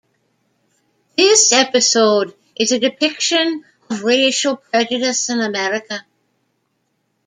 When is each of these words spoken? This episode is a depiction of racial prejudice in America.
This 1.15 1.51
episode 1.53 2.33
is 2.55 2.71
a 2.71 2.79
depiction 2.79 3.63
of 3.87 4.01
racial 4.01 4.57
prejudice 4.57 5.29
in 5.29 5.39
America. 5.41 6.07